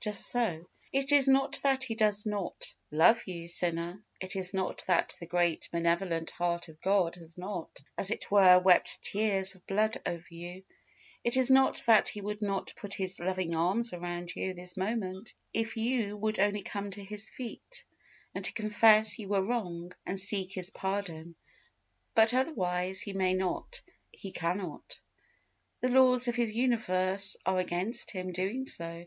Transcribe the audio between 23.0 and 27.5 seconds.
He may not He cannot. The laws of His universe